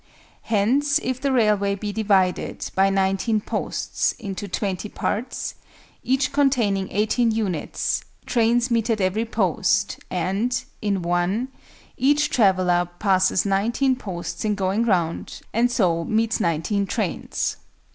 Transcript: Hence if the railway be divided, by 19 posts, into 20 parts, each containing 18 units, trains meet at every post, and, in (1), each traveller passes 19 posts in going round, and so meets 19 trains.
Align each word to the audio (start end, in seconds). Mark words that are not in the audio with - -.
Hence 0.49 0.97
if 1.03 1.21
the 1.21 1.31
railway 1.31 1.75
be 1.75 1.93
divided, 1.93 2.71
by 2.73 2.89
19 2.89 3.39
posts, 3.41 4.13
into 4.13 4.47
20 4.47 4.89
parts, 4.89 5.53
each 6.03 6.31
containing 6.33 6.91
18 6.91 7.29
units, 7.29 8.03
trains 8.25 8.71
meet 8.71 8.89
at 8.89 8.99
every 8.99 9.25
post, 9.25 9.99
and, 10.09 10.63
in 10.81 11.03
(1), 11.03 11.49
each 11.97 12.31
traveller 12.31 12.89
passes 12.97 13.45
19 13.45 13.95
posts 13.95 14.43
in 14.43 14.55
going 14.55 14.85
round, 14.85 15.41
and 15.53 15.71
so 15.71 16.03
meets 16.03 16.39
19 16.39 16.87
trains. 16.87 17.57